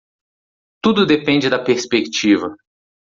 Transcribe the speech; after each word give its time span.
Tudo 0.83 1.05
depende 1.05 1.47
da 1.47 1.63
perspectiva 1.63 2.55